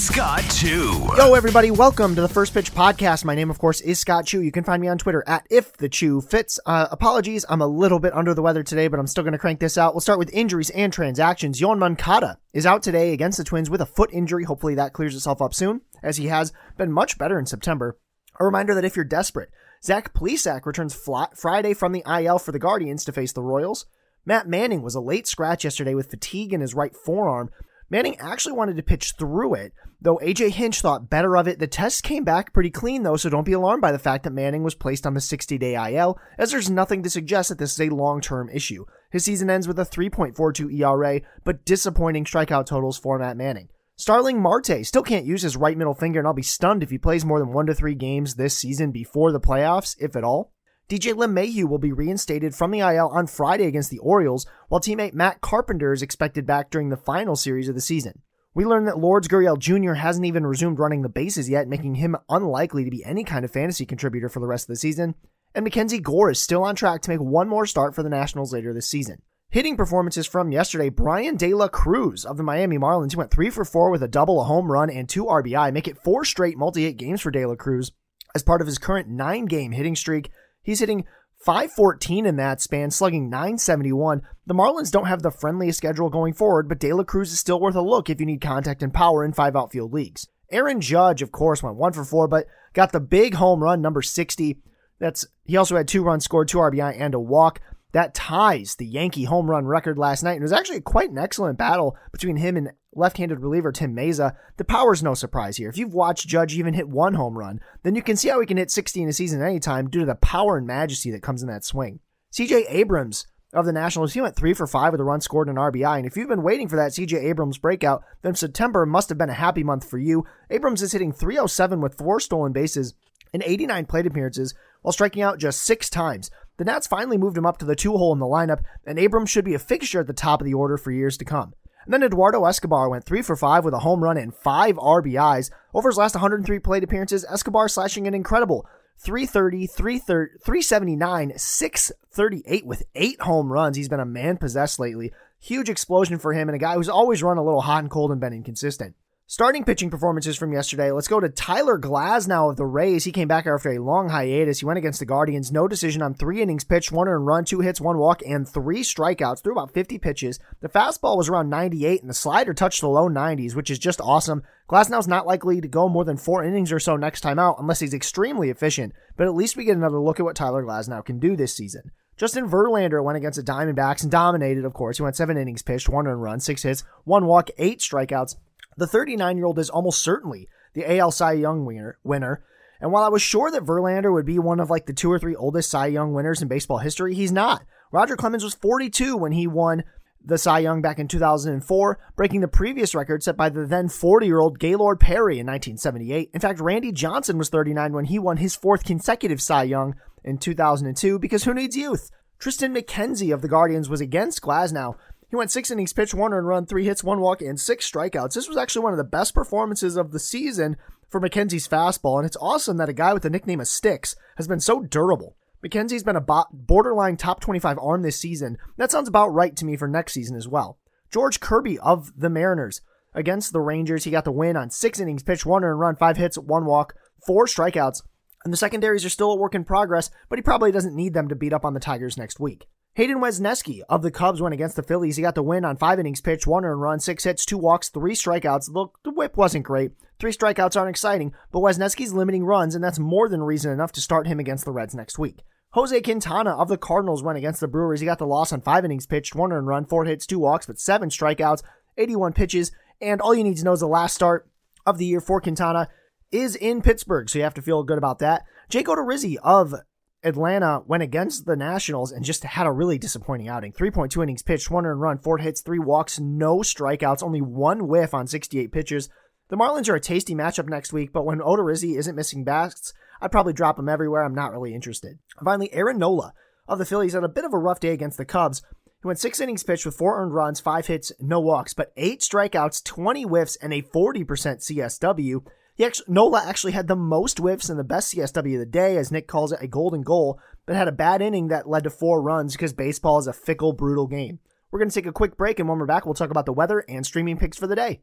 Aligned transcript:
Scott 0.00 0.42
Chu. 0.56 0.98
Yo, 1.18 1.34
everybody, 1.34 1.70
welcome 1.70 2.14
to 2.14 2.22
the 2.22 2.28
First 2.28 2.54
Pitch 2.54 2.72
Podcast. 2.72 3.22
My 3.22 3.34
name, 3.34 3.50
of 3.50 3.58
course, 3.58 3.82
is 3.82 3.98
Scott 3.98 4.24
Chu. 4.24 4.40
You 4.40 4.50
can 4.50 4.64
find 4.64 4.80
me 4.80 4.88
on 4.88 4.96
Twitter 4.96 5.22
at 5.26 5.46
If 5.50 5.76
the 5.76 5.90
Chu 5.90 6.22
Fits. 6.22 6.58
Uh, 6.64 6.86
apologies, 6.90 7.44
I'm 7.50 7.60
a 7.60 7.66
little 7.66 7.98
bit 7.98 8.14
under 8.14 8.32
the 8.32 8.40
weather 8.40 8.62
today, 8.62 8.88
but 8.88 8.98
I'm 8.98 9.06
still 9.06 9.22
going 9.22 9.32
to 9.32 9.38
crank 9.38 9.60
this 9.60 9.76
out. 9.76 9.92
We'll 9.92 10.00
start 10.00 10.18
with 10.18 10.32
injuries 10.32 10.70
and 10.70 10.90
transactions. 10.90 11.60
Yoan 11.60 11.78
Moncada 11.78 12.38
is 12.54 12.64
out 12.64 12.82
today 12.82 13.12
against 13.12 13.36
the 13.36 13.44
Twins 13.44 13.68
with 13.68 13.82
a 13.82 13.86
foot 13.86 14.08
injury. 14.10 14.44
Hopefully 14.44 14.74
that 14.76 14.94
clears 14.94 15.14
itself 15.14 15.42
up 15.42 15.52
soon, 15.52 15.82
as 16.02 16.16
he 16.16 16.28
has 16.28 16.50
been 16.78 16.90
much 16.90 17.18
better 17.18 17.38
in 17.38 17.44
September. 17.44 17.98
A 18.40 18.44
reminder 18.46 18.74
that 18.74 18.86
if 18.86 18.96
you're 18.96 19.04
desperate, 19.04 19.50
Zach 19.84 20.14
Plesac 20.14 20.64
returns 20.64 20.94
flat 20.94 21.36
Friday 21.36 21.74
from 21.74 21.92
the 21.92 22.04
IL 22.10 22.38
for 22.38 22.52
the 22.52 22.58
Guardians 22.58 23.04
to 23.04 23.12
face 23.12 23.32
the 23.32 23.42
Royals. 23.42 23.84
Matt 24.24 24.48
Manning 24.48 24.80
was 24.80 24.94
a 24.94 25.00
late 25.00 25.26
scratch 25.26 25.62
yesterday 25.62 25.94
with 25.94 26.10
fatigue 26.10 26.54
in 26.54 26.62
his 26.62 26.74
right 26.74 26.96
forearm. 26.96 27.50
Manning 27.90 28.16
actually 28.20 28.52
wanted 28.52 28.76
to 28.76 28.84
pitch 28.84 29.14
through 29.18 29.54
it, 29.54 29.72
though 30.00 30.20
AJ 30.22 30.50
Hinch 30.50 30.80
thought 30.80 31.10
better 31.10 31.36
of 31.36 31.48
it. 31.48 31.58
The 31.58 31.66
test 31.66 32.04
came 32.04 32.22
back 32.22 32.52
pretty 32.52 32.70
clean, 32.70 33.02
though, 33.02 33.16
so 33.16 33.28
don't 33.28 33.44
be 33.44 33.52
alarmed 33.52 33.82
by 33.82 33.90
the 33.90 33.98
fact 33.98 34.22
that 34.22 34.32
Manning 34.32 34.62
was 34.62 34.76
placed 34.76 35.08
on 35.08 35.14
the 35.14 35.20
60 35.20 35.58
day 35.58 35.74
IL, 35.74 36.16
as 36.38 36.52
there's 36.52 36.70
nothing 36.70 37.02
to 37.02 37.10
suggest 37.10 37.48
that 37.48 37.58
this 37.58 37.72
is 37.72 37.80
a 37.80 37.92
long 37.92 38.20
term 38.20 38.48
issue. 38.48 38.84
His 39.10 39.24
season 39.24 39.50
ends 39.50 39.66
with 39.66 39.78
a 39.80 39.84
3.42 39.84 40.72
ERA, 40.78 41.20
but 41.42 41.64
disappointing 41.64 42.24
strikeout 42.24 42.66
totals 42.66 42.96
for 42.96 43.18
Matt 43.18 43.36
Manning. 43.36 43.68
Starling 43.96 44.40
Marte 44.40 44.86
still 44.86 45.02
can't 45.02 45.26
use 45.26 45.42
his 45.42 45.56
right 45.56 45.76
middle 45.76 45.94
finger, 45.94 46.20
and 46.20 46.28
I'll 46.28 46.32
be 46.32 46.42
stunned 46.42 46.84
if 46.84 46.90
he 46.90 46.96
plays 46.96 47.24
more 47.24 47.40
than 47.40 47.52
one 47.52 47.66
to 47.66 47.74
three 47.74 47.96
games 47.96 48.36
this 48.36 48.56
season 48.56 48.92
before 48.92 49.32
the 49.32 49.40
playoffs, 49.40 49.96
if 49.98 50.14
at 50.14 50.24
all. 50.24 50.52
DJ 50.90 51.14
LeMahieu 51.14 51.68
will 51.68 51.78
be 51.78 51.92
reinstated 51.92 52.52
from 52.52 52.72
the 52.72 52.80
IL 52.80 53.10
on 53.10 53.28
Friday 53.28 53.66
against 53.66 53.90
the 53.90 54.00
Orioles, 54.00 54.44
while 54.68 54.80
teammate 54.80 55.14
Matt 55.14 55.40
Carpenter 55.40 55.92
is 55.92 56.02
expected 56.02 56.44
back 56.44 56.68
during 56.68 56.88
the 56.88 56.96
final 56.96 57.36
series 57.36 57.68
of 57.68 57.76
the 57.76 57.80
season. 57.80 58.22
We 58.54 58.64
learned 58.64 58.88
that 58.88 58.98
Lourdes 58.98 59.28
Gurriel 59.28 59.56
Jr. 59.56 59.92
hasn't 59.92 60.26
even 60.26 60.44
resumed 60.44 60.80
running 60.80 61.02
the 61.02 61.08
bases 61.08 61.48
yet, 61.48 61.68
making 61.68 61.94
him 61.94 62.16
unlikely 62.28 62.84
to 62.84 62.90
be 62.90 63.04
any 63.04 63.22
kind 63.22 63.44
of 63.44 63.52
fantasy 63.52 63.86
contributor 63.86 64.28
for 64.28 64.40
the 64.40 64.48
rest 64.48 64.64
of 64.64 64.72
the 64.72 64.80
season. 64.80 65.14
And 65.54 65.64
MacKenzie 65.64 66.02
Gore 66.02 66.32
is 66.32 66.40
still 66.40 66.64
on 66.64 66.74
track 66.74 67.02
to 67.02 67.10
make 67.10 67.20
one 67.20 67.48
more 67.48 67.66
start 67.66 67.94
for 67.94 68.02
the 68.02 68.10
Nationals 68.10 68.52
later 68.52 68.74
this 68.74 68.90
season. 68.90 69.22
Hitting 69.48 69.76
performances 69.76 70.26
from 70.26 70.50
yesterday, 70.50 70.88
Bryan 70.88 71.36
De 71.36 71.54
La 71.54 71.68
Cruz 71.68 72.24
of 72.24 72.36
the 72.36 72.42
Miami 72.42 72.78
Marlins, 72.78 73.12
he 73.12 73.16
went 73.16 73.30
3 73.30 73.48
for 73.50 73.64
4 73.64 73.92
with 73.92 74.02
a 74.02 74.08
double, 74.08 74.40
a 74.40 74.44
home 74.44 74.72
run, 74.72 74.90
and 74.90 75.08
2 75.08 75.26
RBI, 75.26 75.72
make 75.72 75.86
it 75.86 76.02
4 76.02 76.24
straight 76.24 76.58
multi-hit 76.58 76.96
games 76.96 77.20
for 77.20 77.30
De 77.30 77.46
La 77.46 77.54
Cruz. 77.54 77.92
As 78.34 78.42
part 78.42 78.60
of 78.60 78.66
his 78.66 78.78
current 78.78 79.08
9-game 79.08 79.70
hitting 79.70 79.94
streak, 79.94 80.30
he's 80.62 80.80
hitting 80.80 81.04
514 81.44 82.26
in 82.26 82.36
that 82.36 82.60
span, 82.60 82.90
slugging 82.90 83.30
971. 83.30 84.22
The 84.46 84.54
Marlins 84.54 84.90
don't 84.90 85.06
have 85.06 85.22
the 85.22 85.30
friendliest 85.30 85.78
schedule 85.78 86.10
going 86.10 86.34
forward, 86.34 86.68
but 86.68 86.78
De 86.78 86.92
La 86.92 87.02
Cruz 87.02 87.32
is 87.32 87.38
still 87.38 87.60
worth 87.60 87.74
a 87.74 87.80
look 87.80 88.10
if 88.10 88.20
you 88.20 88.26
need 88.26 88.40
contact 88.40 88.82
and 88.82 88.92
power 88.92 89.24
in 89.24 89.32
five 89.32 89.56
outfield 89.56 89.92
leagues. 89.92 90.28
Aaron 90.50 90.80
Judge, 90.80 91.22
of 91.22 91.32
course, 91.32 91.62
went 91.62 91.76
1 91.76 91.92
for 91.92 92.04
4, 92.04 92.28
but 92.28 92.46
got 92.74 92.92
the 92.92 93.00
big 93.00 93.34
home 93.34 93.62
run, 93.62 93.80
number 93.80 94.02
60. 94.02 94.58
That's 94.98 95.26
he 95.44 95.56
also 95.56 95.76
had 95.76 95.88
two 95.88 96.02
runs 96.02 96.24
scored, 96.24 96.48
two 96.48 96.58
RBI, 96.58 96.94
and 96.98 97.14
a 97.14 97.20
walk. 97.20 97.60
That 97.92 98.14
ties 98.14 98.76
the 98.76 98.86
Yankee 98.86 99.24
home 99.24 99.50
run 99.50 99.66
record 99.66 99.98
last 99.98 100.22
night. 100.22 100.32
And 100.32 100.42
it 100.42 100.44
was 100.44 100.52
actually 100.52 100.82
quite 100.82 101.10
an 101.10 101.18
excellent 101.18 101.58
battle 101.58 101.96
between 102.12 102.36
him 102.36 102.56
and 102.56 102.70
left-handed 102.94 103.40
reliever 103.40 103.72
Tim 103.72 103.94
Mayza. 103.94 104.34
The 104.56 104.64
power's 104.64 105.02
no 105.02 105.14
surprise 105.14 105.56
here. 105.56 105.68
If 105.68 105.78
you've 105.78 105.94
watched 105.94 106.28
Judge 106.28 106.54
even 106.54 106.74
hit 106.74 106.88
one 106.88 107.14
home 107.14 107.38
run, 107.38 107.60
then 107.82 107.94
you 107.94 108.02
can 108.02 108.16
see 108.16 108.28
how 108.28 108.40
he 108.40 108.46
can 108.46 108.56
hit 108.56 108.70
60 108.70 109.02
in 109.02 109.08
a 109.08 109.12
season 109.12 109.42
anytime 109.42 109.88
due 109.88 110.00
to 110.00 110.06
the 110.06 110.14
power 110.16 110.56
and 110.56 110.66
majesty 110.66 111.10
that 111.10 111.22
comes 111.22 111.42
in 111.42 111.48
that 111.48 111.64
swing. 111.64 112.00
CJ 112.32 112.64
Abrams 112.68 113.26
of 113.52 113.66
the 113.66 113.72
Nationals, 113.72 114.12
he 114.12 114.20
went 114.20 114.36
three 114.36 114.54
for 114.54 114.66
five 114.66 114.92
with 114.92 115.00
a 115.00 115.04
run 115.04 115.20
scored 115.20 115.48
and 115.48 115.58
an 115.58 115.64
RBI. 115.64 115.98
And 115.98 116.06
if 116.06 116.16
you've 116.16 116.28
been 116.28 116.42
waiting 116.42 116.68
for 116.68 116.76
that 116.76 116.92
CJ 116.92 117.24
Abrams 117.24 117.58
breakout, 117.58 118.02
then 118.22 118.34
September 118.34 118.86
must 118.86 119.08
have 119.08 119.18
been 119.18 119.30
a 119.30 119.34
happy 119.34 119.64
month 119.64 119.88
for 119.88 119.98
you. 119.98 120.24
Abrams 120.50 120.82
is 120.82 120.92
hitting 120.92 121.12
307 121.12 121.80
with 121.80 121.98
four 121.98 122.20
stolen 122.20 122.52
bases 122.52 122.94
and 123.32 123.42
89 123.44 123.86
plate 123.86 124.06
appearances 124.06 124.54
while 124.82 124.92
striking 124.92 125.22
out 125.22 125.38
just 125.38 125.62
six 125.62 125.90
times. 125.90 126.30
The 126.58 126.64
Nats 126.64 126.86
finally 126.86 127.16
moved 127.16 127.38
him 127.38 127.46
up 127.46 127.58
to 127.58 127.64
the 127.64 127.76
two 127.76 127.96
hole 127.96 128.12
in 128.12 128.18
the 128.18 128.26
lineup, 128.26 128.62
and 128.86 128.98
Abrams 128.98 129.30
should 129.30 129.44
be 129.44 129.54
a 129.54 129.58
fixture 129.58 130.00
at 130.00 130.06
the 130.06 130.12
top 130.12 130.40
of 130.40 130.44
the 130.44 130.54
order 130.54 130.76
for 130.76 130.90
years 130.90 131.16
to 131.18 131.24
come. 131.24 131.54
And 131.84 131.94
then 131.94 132.02
Eduardo 132.02 132.44
Escobar 132.44 132.88
went 132.88 133.04
3 133.04 133.22
for 133.22 133.36
5 133.36 133.64
with 133.64 133.74
a 133.74 133.80
home 133.80 134.02
run 134.02 134.16
and 134.16 134.34
5 134.34 134.76
RBIs. 134.76 135.50
Over 135.72 135.88
his 135.88 135.98
last 135.98 136.14
103 136.14 136.58
plate 136.58 136.84
appearances, 136.84 137.24
Escobar 137.28 137.68
slashing 137.68 138.06
an 138.06 138.14
incredible 138.14 138.66
330, 138.98 139.66
379, 139.66 141.32
638 141.36 142.66
with 142.66 142.82
8 142.94 143.20
home 143.22 143.50
runs. 143.50 143.76
He's 143.76 143.88
been 143.88 144.00
a 144.00 144.04
man 144.04 144.36
possessed 144.36 144.78
lately. 144.78 145.12
Huge 145.40 145.70
explosion 145.70 146.18
for 146.18 146.34
him 146.34 146.48
and 146.50 146.56
a 146.56 146.58
guy 146.58 146.74
who's 146.74 146.88
always 146.88 147.22
run 147.22 147.38
a 147.38 147.42
little 147.42 147.62
hot 147.62 147.82
and 147.82 147.90
cold 147.90 148.12
and 148.12 148.20
been 148.20 148.34
inconsistent. 148.34 148.94
Starting 149.32 149.62
pitching 149.62 149.90
performances 149.90 150.36
from 150.36 150.52
yesterday. 150.52 150.90
Let's 150.90 151.06
go 151.06 151.20
to 151.20 151.28
Tyler 151.28 151.78
Glasnow 151.78 152.50
of 152.50 152.56
the 152.56 152.66
Rays. 152.66 153.04
He 153.04 153.12
came 153.12 153.28
back 153.28 153.46
after 153.46 153.70
a 153.70 153.78
long 153.78 154.08
hiatus. 154.08 154.58
He 154.58 154.66
went 154.66 154.78
against 154.78 154.98
the 154.98 155.06
Guardians. 155.06 155.52
No 155.52 155.68
decision 155.68 156.02
on 156.02 156.14
three 156.14 156.42
innings 156.42 156.64
pitched, 156.64 156.90
one 156.90 157.06
earned 157.06 157.28
run, 157.28 157.44
two 157.44 157.60
hits, 157.60 157.80
one 157.80 157.98
walk, 157.98 158.22
and 158.26 158.48
three 158.48 158.80
strikeouts. 158.80 159.40
Threw 159.40 159.52
about 159.52 159.72
50 159.72 159.98
pitches. 159.98 160.40
The 160.62 160.68
fastball 160.68 161.16
was 161.16 161.28
around 161.28 161.48
98, 161.48 162.00
and 162.00 162.10
the 162.10 162.14
slider 162.14 162.52
touched 162.52 162.80
the 162.80 162.88
low 162.88 163.08
90s, 163.08 163.54
which 163.54 163.70
is 163.70 163.78
just 163.78 164.00
awesome. 164.00 164.42
Glasnow's 164.68 165.06
not 165.06 165.28
likely 165.28 165.60
to 165.60 165.68
go 165.68 165.88
more 165.88 166.04
than 166.04 166.16
four 166.16 166.42
innings 166.42 166.72
or 166.72 166.80
so 166.80 166.96
next 166.96 167.20
time 167.20 167.38
out 167.38 167.60
unless 167.60 167.78
he's 167.78 167.94
extremely 167.94 168.50
efficient, 168.50 168.92
but 169.16 169.28
at 169.28 169.34
least 169.36 169.56
we 169.56 169.64
get 169.64 169.76
another 169.76 170.00
look 170.00 170.18
at 170.18 170.24
what 170.24 170.34
Tyler 170.34 170.64
Glasnow 170.64 171.04
can 171.04 171.20
do 171.20 171.36
this 171.36 171.54
season. 171.54 171.92
Justin 172.16 172.50
Verlander 172.50 173.04
went 173.04 173.16
against 173.16 173.36
the 173.36 173.44
Diamondbacks 173.44 174.02
and 174.02 174.10
dominated, 174.10 174.64
of 174.64 174.74
course. 174.74 174.96
He 174.96 175.04
went 175.04 175.14
seven 175.14 175.36
innings 175.36 175.62
pitched, 175.62 175.88
one 175.88 176.08
earned 176.08 176.20
run, 176.20 176.40
six 176.40 176.64
hits, 176.64 176.82
one 177.04 177.26
walk, 177.26 177.48
eight 177.58 177.78
strikeouts. 177.78 178.34
The 178.76 178.86
39 178.86 179.36
year 179.36 179.46
old 179.46 179.58
is 179.58 179.70
almost 179.70 180.02
certainly 180.02 180.48
the 180.74 180.98
AL 180.98 181.10
Cy 181.12 181.32
Young 181.32 181.64
winner. 181.64 182.44
And 182.80 182.92
while 182.92 183.04
I 183.04 183.08
was 183.08 183.22
sure 183.22 183.50
that 183.50 183.64
Verlander 183.64 184.12
would 184.12 184.24
be 184.24 184.38
one 184.38 184.60
of 184.60 184.70
like 184.70 184.86
the 184.86 184.92
two 184.92 185.10
or 185.10 185.18
three 185.18 185.36
oldest 185.36 185.70
Cy 185.70 185.86
Young 185.86 186.14
winners 186.14 186.40
in 186.40 186.48
baseball 186.48 186.78
history, 186.78 187.14
he's 187.14 187.32
not. 187.32 187.64
Roger 187.92 188.16
Clemens 188.16 188.44
was 188.44 188.54
42 188.54 189.16
when 189.16 189.32
he 189.32 189.46
won 189.46 189.84
the 190.24 190.38
Cy 190.38 190.60
Young 190.60 190.82
back 190.82 190.98
in 190.98 191.08
2004, 191.08 191.98
breaking 192.14 192.40
the 192.40 192.48
previous 192.48 192.94
record 192.94 193.22
set 193.22 193.36
by 193.36 193.48
the 193.48 193.66
then 193.66 193.88
40 193.88 194.26
year 194.26 194.38
old 194.38 194.58
Gaylord 194.58 195.00
Perry 195.00 195.38
in 195.38 195.46
1978. 195.46 196.30
In 196.32 196.40
fact, 196.40 196.60
Randy 196.60 196.92
Johnson 196.92 197.38
was 197.38 197.48
39 197.48 197.92
when 197.92 198.04
he 198.06 198.18
won 198.18 198.36
his 198.36 198.56
fourth 198.56 198.84
consecutive 198.84 199.40
Cy 199.40 199.64
Young 199.64 199.94
in 200.24 200.38
2002 200.38 201.18
because 201.18 201.44
who 201.44 201.54
needs 201.54 201.76
youth? 201.76 202.10
Triston 202.38 202.76
McKenzie 202.76 203.34
of 203.34 203.42
the 203.42 203.48
Guardians 203.48 203.90
was 203.90 204.00
against 204.00 204.40
Glasnow, 204.40 204.96
he 205.30 205.36
went 205.36 205.52
six 205.52 205.70
innings 205.70 205.92
pitched, 205.92 206.12
one 206.12 206.32
and 206.32 206.46
run, 206.46 206.66
three 206.66 206.84
hits, 206.84 207.04
one 207.04 207.20
walk, 207.20 207.40
and 207.40 207.58
six 207.58 207.88
strikeouts. 207.88 208.34
This 208.34 208.48
was 208.48 208.56
actually 208.56 208.82
one 208.82 208.92
of 208.92 208.98
the 208.98 209.04
best 209.04 209.32
performances 209.32 209.96
of 209.96 210.10
the 210.10 210.18
season 210.18 210.76
for 211.08 211.20
McKenzie's 211.20 211.68
fastball, 211.68 212.18
and 212.18 212.26
it's 212.26 212.36
awesome 212.40 212.78
that 212.78 212.88
a 212.88 212.92
guy 212.92 213.12
with 213.12 213.22
the 213.22 213.30
nickname 213.30 213.60
of 213.60 213.68
Sticks 213.68 214.16
has 214.36 214.48
been 214.48 214.58
so 214.58 214.80
durable. 214.80 215.36
McKenzie's 215.64 216.02
been 216.02 216.16
a 216.16 216.44
borderline 216.52 217.16
top 217.16 217.40
25 217.40 217.78
arm 217.80 218.02
this 218.02 218.18
season. 218.18 218.58
That 218.76 218.90
sounds 218.90 219.08
about 219.08 219.28
right 219.28 219.54
to 219.56 219.64
me 219.64 219.76
for 219.76 219.86
next 219.86 220.14
season 220.14 220.36
as 220.36 220.48
well. 220.48 220.78
George 221.12 221.38
Kirby 221.38 221.78
of 221.78 222.12
the 222.18 222.30
Mariners 222.30 222.80
against 223.14 223.52
the 223.52 223.60
Rangers. 223.60 224.04
He 224.04 224.10
got 224.10 224.24
the 224.24 224.32
win 224.32 224.56
on 224.56 224.70
six 224.70 224.98
innings 224.98 225.22
pitched, 225.22 225.46
one 225.46 225.62
and 225.62 225.78
run, 225.78 225.96
five 225.96 226.16
hits, 226.16 226.38
one 226.38 226.64
walk, 226.64 226.94
four 227.24 227.46
strikeouts. 227.46 228.02
And 228.44 228.52
the 228.52 228.56
secondaries 228.56 229.04
are 229.04 229.10
still 229.10 229.32
a 229.32 229.36
work 229.36 229.54
in 229.54 229.64
progress, 229.64 230.10
but 230.28 230.38
he 230.38 230.42
probably 230.42 230.72
doesn't 230.72 230.96
need 230.96 231.14
them 231.14 231.28
to 231.28 231.36
beat 231.36 231.52
up 231.52 231.64
on 231.64 231.74
the 231.74 231.80
Tigers 231.80 232.16
next 232.16 232.40
week. 232.40 232.66
Hayden 233.00 233.16
Wesneski 233.16 233.80
of 233.88 234.02
the 234.02 234.10
Cubs 234.10 234.42
went 234.42 234.52
against 234.52 234.76
the 234.76 234.82
Phillies. 234.82 235.16
He 235.16 235.22
got 235.22 235.34
the 235.34 235.42
win 235.42 235.64
on 235.64 235.78
five 235.78 235.98
innings 235.98 236.20
pitched, 236.20 236.46
one 236.46 236.66
earned 236.66 236.82
run, 236.82 237.00
six 237.00 237.24
hits, 237.24 237.46
two 237.46 237.56
walks, 237.56 237.88
three 237.88 238.12
strikeouts. 238.12 238.68
Look, 238.68 238.98
the 239.04 239.10
WHIP 239.10 239.38
wasn't 239.38 239.64
great. 239.64 239.92
Three 240.18 240.32
strikeouts 240.32 240.78
aren't 240.78 240.90
exciting, 240.90 241.32
but 241.50 241.60
Wesneski's 241.60 242.12
limiting 242.12 242.44
runs, 242.44 242.74
and 242.74 242.84
that's 242.84 242.98
more 242.98 243.30
than 243.30 243.42
reason 243.42 243.72
enough 243.72 243.90
to 243.92 244.02
start 244.02 244.26
him 244.26 244.38
against 244.38 244.66
the 244.66 244.70
Reds 244.70 244.94
next 244.94 245.18
week. 245.18 245.38
Jose 245.70 245.98
Quintana 246.02 246.50
of 246.50 246.68
the 246.68 246.76
Cardinals 246.76 247.22
went 247.22 247.38
against 247.38 247.60
the 247.60 247.68
Brewers. 247.68 248.00
He 248.00 248.04
got 248.04 248.18
the 248.18 248.26
loss 248.26 248.52
on 248.52 248.60
five 248.60 248.84
innings 248.84 249.06
pitched, 249.06 249.34
one 249.34 249.50
earned 249.50 249.66
run, 249.66 249.86
four 249.86 250.04
hits, 250.04 250.26
two 250.26 250.38
walks, 250.38 250.66
but 250.66 250.78
seven 250.78 251.08
strikeouts, 251.08 251.62
81 251.96 252.34
pitches, 252.34 252.70
and 253.00 253.22
all 253.22 253.34
you 253.34 253.44
need 253.44 253.56
to 253.56 253.64
know 253.64 253.72
is 253.72 253.80
the 253.80 253.86
last 253.86 254.14
start 254.14 254.46
of 254.84 254.98
the 254.98 255.06
year 255.06 255.22
for 255.22 255.40
Quintana 255.40 255.88
is 256.30 256.54
in 256.54 256.82
Pittsburgh, 256.82 257.30
so 257.30 257.38
you 257.38 257.44
have 257.44 257.54
to 257.54 257.62
feel 257.62 257.82
good 257.82 257.96
about 257.96 258.18
that. 258.18 258.44
Jake 258.68 258.88
Odorizzi 258.88 259.36
of 259.42 259.74
Atlanta 260.22 260.82
went 260.86 261.02
against 261.02 261.46
the 261.46 261.56
Nationals 261.56 262.12
and 262.12 262.24
just 262.24 262.44
had 262.44 262.66
a 262.66 262.72
really 262.72 262.98
disappointing 262.98 263.48
outing. 263.48 263.72
3.2 263.72 264.22
innings 264.22 264.42
pitched, 264.42 264.70
one 264.70 264.84
earned 264.84 265.00
run, 265.00 265.18
four 265.18 265.38
hits, 265.38 265.60
three 265.60 265.78
walks, 265.78 266.20
no 266.20 266.58
strikeouts, 266.58 267.22
only 267.22 267.40
one 267.40 267.88
whiff 267.88 268.12
on 268.12 268.26
68 268.26 268.70
pitches. 268.72 269.08
The 269.48 269.56
Marlins 269.56 269.88
are 269.88 269.96
a 269.96 270.00
tasty 270.00 270.34
matchup 270.34 270.68
next 270.68 270.92
week, 270.92 271.12
but 271.12 271.24
when 271.24 271.40
Odorizzi 271.40 271.98
isn't 271.98 272.14
missing 272.14 272.44
bats, 272.44 272.92
I'd 273.20 273.32
probably 273.32 273.52
drop 273.52 273.78
him 273.78 273.88
everywhere. 273.88 274.22
I'm 274.22 274.34
not 274.34 274.52
really 274.52 274.74
interested. 274.74 275.18
Finally, 275.42 275.72
Aaron 275.72 275.98
Nola 275.98 276.32
of 276.68 276.78
the 276.78 276.84
Phillies 276.84 277.14
had 277.14 277.24
a 277.24 277.28
bit 277.28 277.44
of 277.44 277.52
a 277.52 277.58
rough 277.58 277.80
day 277.80 277.92
against 277.92 278.16
the 278.16 278.24
Cubs. 278.24 278.62
He 279.02 279.06
went 279.06 279.18
six 279.18 279.40
innings 279.40 279.62
pitched 279.62 279.86
with 279.86 279.96
four 279.96 280.22
earned 280.22 280.34
runs, 280.34 280.60
five 280.60 280.86
hits, 280.86 281.10
no 281.18 281.40
walks, 281.40 281.72
but 281.72 281.92
eight 281.96 282.20
strikeouts, 282.20 282.84
20 282.84 283.22
whiffs, 283.22 283.56
and 283.56 283.72
a 283.72 283.82
40% 283.82 284.26
CSW. 284.26 285.42
He 285.80 285.86
actually, 285.86 286.12
Nola 286.12 286.44
actually 286.46 286.72
had 286.72 286.88
the 286.88 286.94
most 286.94 287.38
whiffs 287.38 287.70
and 287.70 287.78
the 287.78 287.84
best 287.84 288.14
CSW 288.14 288.52
of 288.52 288.58
the 288.58 288.66
day, 288.66 288.98
as 288.98 289.10
Nick 289.10 289.26
calls 289.26 289.50
it, 289.50 289.62
a 289.62 289.66
golden 289.66 290.02
goal, 290.02 290.38
but 290.66 290.76
had 290.76 290.88
a 290.88 290.92
bad 290.92 291.22
inning 291.22 291.48
that 291.48 291.66
led 291.66 291.84
to 291.84 291.90
four 291.90 292.20
runs 292.20 292.52
because 292.52 292.74
baseball 292.74 293.18
is 293.18 293.26
a 293.26 293.32
fickle, 293.32 293.72
brutal 293.72 294.06
game. 294.06 294.40
We're 294.70 294.80
going 294.80 294.90
to 294.90 294.94
take 294.94 295.06
a 295.06 295.10
quick 295.10 295.38
break, 295.38 295.58
and 295.58 295.66
when 295.66 295.78
we're 295.78 295.86
back, 295.86 296.04
we'll 296.04 296.12
talk 296.12 296.30
about 296.30 296.44
the 296.44 296.52
weather 296.52 296.84
and 296.86 297.06
streaming 297.06 297.38
picks 297.38 297.56
for 297.56 297.66
the 297.66 297.74
day. 297.74 298.02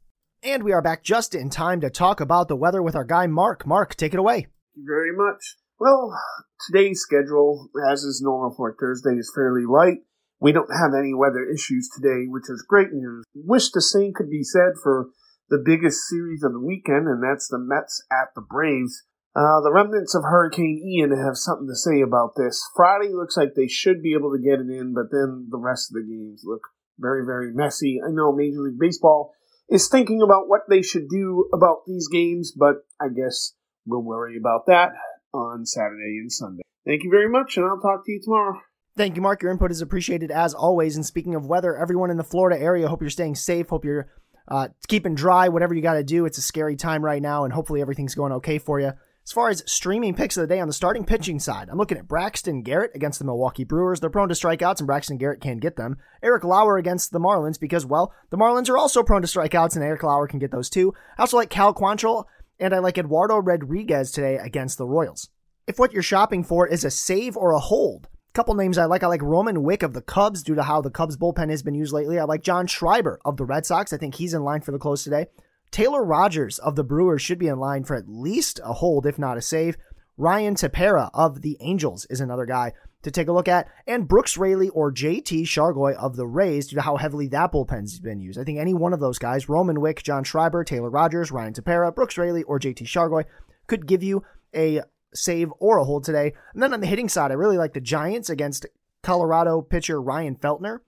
And 0.43 0.63
we 0.63 0.71
are 0.71 0.81
back 0.81 1.03
just 1.03 1.35
in 1.35 1.51
time 1.51 1.81
to 1.81 1.91
talk 1.91 2.19
about 2.19 2.47
the 2.47 2.55
weather 2.55 2.81
with 2.81 2.95
our 2.95 3.03
guy 3.03 3.27
Mark. 3.27 3.67
Mark, 3.67 3.93
take 3.93 4.15
it 4.15 4.19
away. 4.19 4.47
Very 4.75 5.15
much. 5.15 5.55
Well, 5.79 6.17
today's 6.65 6.99
schedule, 6.99 7.69
as 7.87 8.01
is 8.01 8.23
normal 8.25 8.55
for 8.57 8.75
Thursday, 8.79 9.19
is 9.19 9.31
fairly 9.35 9.65
light. 9.69 9.99
We 10.39 10.51
don't 10.51 10.73
have 10.73 10.97
any 10.97 11.13
weather 11.13 11.45
issues 11.45 11.91
today, 11.95 12.25
which 12.27 12.49
is 12.49 12.65
great 12.67 12.91
news. 12.91 13.23
Wish 13.35 13.69
the 13.69 13.83
same 13.83 14.13
could 14.15 14.31
be 14.31 14.41
said 14.41 14.81
for 14.81 15.09
the 15.51 15.61
biggest 15.63 16.09
series 16.09 16.41
of 16.41 16.53
the 16.53 16.59
weekend, 16.59 17.07
and 17.07 17.21
that's 17.21 17.47
the 17.47 17.59
Mets 17.59 18.03
at 18.11 18.33
the 18.33 18.41
Braves. 18.41 19.03
Uh, 19.35 19.61
the 19.61 19.71
remnants 19.71 20.15
of 20.15 20.23
Hurricane 20.23 20.81
Ian 20.83 21.11
have 21.11 21.37
something 21.37 21.67
to 21.67 21.75
say 21.75 22.01
about 22.01 22.33
this. 22.35 22.59
Friday 22.75 23.13
looks 23.13 23.37
like 23.37 23.53
they 23.53 23.67
should 23.67 24.01
be 24.01 24.15
able 24.17 24.31
to 24.31 24.41
get 24.41 24.59
it 24.59 24.73
in, 24.73 24.95
but 24.95 25.11
then 25.11 25.49
the 25.51 25.61
rest 25.61 25.91
of 25.91 26.01
the 26.01 26.09
games 26.09 26.41
look 26.43 26.61
very, 26.97 27.23
very 27.23 27.53
messy. 27.53 28.01
I 28.03 28.09
know 28.09 28.33
Major 28.33 28.61
League 28.61 28.79
Baseball 28.79 29.35
is 29.71 29.87
thinking 29.87 30.21
about 30.21 30.47
what 30.47 30.61
they 30.69 30.81
should 30.81 31.07
do 31.09 31.49
about 31.53 31.83
these 31.87 32.07
games, 32.09 32.51
but 32.51 32.85
I 32.99 33.07
guess 33.07 33.53
we'll 33.85 34.03
worry 34.03 34.37
about 34.37 34.67
that 34.67 34.91
on 35.33 35.65
Saturday 35.65 36.19
and 36.19 36.31
Sunday. 36.31 36.61
Thank 36.85 37.03
you 37.03 37.09
very 37.09 37.29
much, 37.29 37.57
and 37.57 37.65
I'll 37.65 37.79
talk 37.79 38.05
to 38.05 38.11
you 38.11 38.19
tomorrow. 38.21 38.59
Thank 38.97 39.15
you, 39.15 39.21
Mark. 39.21 39.41
Your 39.41 39.51
input 39.51 39.71
is 39.71 39.81
appreciated 39.81 40.31
as 40.31 40.53
always. 40.53 40.97
And 40.97 41.05
speaking 41.05 41.33
of 41.35 41.47
weather, 41.47 41.77
everyone 41.77 42.11
in 42.11 42.17
the 42.17 42.23
Florida 42.23 42.61
area, 42.61 42.89
hope 42.89 42.99
you're 42.99 43.09
staying 43.09 43.35
safe. 43.35 43.69
Hope 43.69 43.85
you're 43.85 44.11
uh, 44.49 44.67
keeping 44.89 45.15
dry, 45.15 45.47
whatever 45.47 45.73
you 45.73 45.81
got 45.81 45.93
to 45.93 46.03
do. 46.03 46.25
It's 46.25 46.37
a 46.37 46.41
scary 46.41 46.75
time 46.75 47.03
right 47.03 47.21
now, 47.21 47.45
and 47.45 47.53
hopefully 47.53 47.81
everything's 47.81 48.15
going 48.15 48.33
okay 48.33 48.57
for 48.57 48.81
you. 48.81 48.91
As 49.23 49.31
far 49.31 49.49
as 49.49 49.63
streaming 49.71 50.15
picks 50.15 50.35
of 50.35 50.41
the 50.41 50.53
day 50.53 50.59
on 50.59 50.67
the 50.67 50.73
starting 50.73 51.05
pitching 51.05 51.39
side, 51.39 51.69
I'm 51.69 51.77
looking 51.77 51.97
at 51.97 52.07
Braxton 52.07 52.63
Garrett 52.63 52.91
against 52.95 53.19
the 53.19 53.25
Milwaukee 53.25 53.63
Brewers. 53.63 53.99
They're 53.99 54.09
prone 54.09 54.29
to 54.29 54.33
strikeouts, 54.33 54.79
and 54.79 54.87
Braxton 54.87 55.17
Garrett 55.17 55.41
can 55.41 55.59
get 55.59 55.75
them. 55.75 55.97
Eric 56.23 56.43
Lauer 56.43 56.77
against 56.77 57.11
the 57.11 57.19
Marlins 57.19 57.59
because, 57.59 57.85
well, 57.85 58.13
the 58.31 58.37
Marlins 58.37 58.67
are 58.67 58.77
also 58.77 59.03
prone 59.03 59.21
to 59.21 59.27
strikeouts, 59.27 59.75
and 59.75 59.85
Eric 59.85 60.01
Lauer 60.01 60.27
can 60.27 60.39
get 60.39 60.51
those 60.51 60.71
too. 60.71 60.93
I 61.17 61.21
also 61.21 61.37
like 61.37 61.51
Cal 61.51 61.71
Quantrill, 61.71 62.25
and 62.59 62.73
I 62.73 62.79
like 62.79 62.97
Eduardo 62.97 63.37
Rodriguez 63.37 64.11
today 64.11 64.37
against 64.37 64.79
the 64.79 64.87
Royals. 64.87 65.29
If 65.67 65.77
what 65.77 65.93
you're 65.93 66.01
shopping 66.01 66.43
for 66.43 66.67
is 66.67 66.83
a 66.83 66.91
save 66.91 67.37
or 67.37 67.51
a 67.51 67.59
hold, 67.59 68.07
a 68.31 68.33
couple 68.33 68.55
names 68.55 68.79
I 68.79 68.85
like. 68.85 69.03
I 69.03 69.07
like 69.07 69.21
Rowan 69.21 69.61
Wick 69.61 69.83
of 69.83 69.93
the 69.93 70.01
Cubs 70.01 70.41
due 70.41 70.55
to 70.55 70.63
how 70.63 70.81
the 70.81 70.89
Cubs 70.89 71.15
bullpen 71.15 71.51
has 71.51 71.61
been 71.61 71.75
used 71.75 71.93
lately. 71.93 72.17
I 72.17 72.23
like 72.23 72.41
John 72.41 72.65
Schreiber 72.65 73.19
of 73.23 73.37
the 73.37 73.45
Red 73.45 73.67
Sox. 73.67 73.93
I 73.93 73.97
think 73.97 74.15
he's 74.15 74.33
in 74.33 74.43
line 74.43 74.61
for 74.61 74.71
the 74.71 74.79
close 74.79 75.03
today. 75.03 75.27
Taylor 75.71 76.03
Rogers 76.03 76.59
of 76.59 76.75
the 76.75 76.83
Brewers 76.83 77.21
should 77.21 77.39
be 77.39 77.47
in 77.47 77.57
line 77.57 77.85
for 77.85 77.95
at 77.95 78.09
least 78.09 78.59
a 78.63 78.73
hold, 78.73 79.05
if 79.05 79.17
not 79.17 79.37
a 79.37 79.41
save. 79.41 79.77
Ryan 80.17 80.55
Tepera 80.55 81.09
of 81.13 81.41
the 81.41 81.57
Angels 81.61 82.05
is 82.09 82.19
another 82.19 82.45
guy 82.45 82.73
to 83.03 83.09
take 83.09 83.27
a 83.27 83.31
look 83.31 83.47
at, 83.47 83.67
and 83.87 84.07
Brooks 84.07 84.37
Raley 84.37 84.69
or 84.69 84.91
JT 84.91 85.43
Chargois 85.43 85.95
of 85.95 86.17
the 86.17 86.27
Rays 86.27 86.67
due 86.67 86.75
to 86.75 86.81
how 86.81 86.97
heavily 86.97 87.27
that 87.29 87.51
bullpen's 87.51 87.99
been 87.99 88.19
used. 88.19 88.37
I 88.37 88.43
think 88.43 88.59
any 88.59 88.73
one 88.73 88.93
of 88.93 88.99
those 88.99 89.17
guys, 89.17 89.49
Rowan 89.49 89.79
Wick, 89.81 90.03
John 90.03 90.23
Schreiber, 90.23 90.63
Taylor 90.63 90.89
Rogers, 90.89 91.31
Ryan 91.31 91.53
Tepera, 91.53 91.95
Brooks 91.95 92.17
Raley, 92.17 92.43
or 92.43 92.59
JT 92.59 92.83
Chargois, 92.83 93.25
could 93.65 93.87
give 93.87 94.03
you 94.03 94.23
a 94.53 94.81
save 95.13 95.51
or 95.59 95.77
a 95.77 95.85
hold 95.85 96.03
today. 96.03 96.33
And 96.53 96.61
then 96.61 96.73
on 96.73 96.81
the 96.81 96.87
hitting 96.87 97.09
side, 97.09 97.31
I 97.31 97.35
really 97.35 97.57
like 97.57 97.73
the 97.73 97.81
Giants 97.81 98.29
against 98.29 98.65
Colorado 99.01 99.61
pitcher 99.61 100.01
Ryan 100.01 100.35
Feltner. 100.35 100.79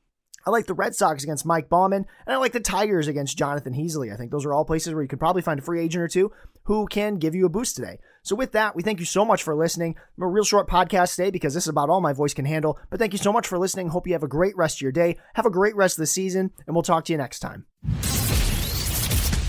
I 0.45 0.49
like 0.49 0.65
the 0.65 0.73
Red 0.73 0.95
Sox 0.95 1.23
against 1.23 1.45
Mike 1.45 1.69
Baumann, 1.69 2.05
and 2.25 2.33
I 2.33 2.37
like 2.37 2.51
the 2.51 2.59
Tigers 2.59 3.07
against 3.07 3.37
Jonathan 3.37 3.73
Heasley. 3.73 4.13
I 4.13 4.17
think 4.17 4.31
those 4.31 4.45
are 4.45 4.53
all 4.53 4.65
places 4.65 4.93
where 4.93 5.01
you 5.01 5.07
could 5.07 5.19
probably 5.19 5.41
find 5.41 5.59
a 5.59 5.63
free 5.63 5.81
agent 5.81 6.03
or 6.03 6.07
two 6.07 6.31
who 6.65 6.85
can 6.87 7.15
give 7.15 7.35
you 7.35 7.45
a 7.45 7.49
boost 7.49 7.75
today. 7.75 7.99
So 8.23 8.35
with 8.35 8.53
that, 8.53 8.75
we 8.75 8.83
thank 8.83 8.99
you 8.99 9.05
so 9.05 9.25
much 9.25 9.43
for 9.43 9.55
listening. 9.55 9.95
I'm 10.17 10.23
a 10.23 10.27
real 10.27 10.43
short 10.43 10.69
podcast 10.69 11.15
today 11.15 11.29
because 11.29 11.53
this 11.53 11.63
is 11.63 11.69
about 11.69 11.89
all 11.89 12.01
my 12.01 12.13
voice 12.13 12.33
can 12.33 12.45
handle. 12.45 12.77
But 12.89 12.99
thank 12.99 13.13
you 13.13 13.19
so 13.19 13.33
much 13.33 13.47
for 13.47 13.57
listening. 13.57 13.89
Hope 13.89 14.07
you 14.07 14.13
have 14.13 14.23
a 14.23 14.27
great 14.27 14.55
rest 14.55 14.77
of 14.77 14.81
your 14.81 14.91
day. 14.91 15.17
Have 15.35 15.45
a 15.45 15.51
great 15.51 15.75
rest 15.75 15.97
of 15.97 16.01
the 16.01 16.07
season, 16.07 16.51
and 16.65 16.75
we'll 16.75 16.83
talk 16.83 17.05
to 17.05 17.13
you 17.13 17.17
next 17.17 17.39
time. 17.39 17.65